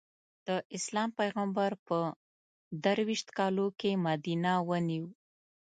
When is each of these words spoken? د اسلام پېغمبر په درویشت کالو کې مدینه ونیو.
د 0.47 0.49
اسلام 0.77 1.09
پېغمبر 1.19 1.71
په 1.87 1.97
درویشت 2.83 3.27
کالو 3.37 3.67
کې 3.79 3.91
مدینه 4.05 4.53
ونیو. 4.67 5.05